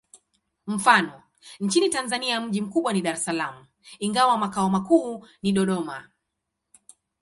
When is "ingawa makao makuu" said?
3.99-5.27